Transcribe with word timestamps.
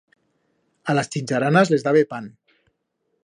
A 0.93 0.95
las 0.99 1.11
chincharanas 1.15 1.71
les 1.73 1.85
dabe 1.87 2.03
pan. 2.13 2.31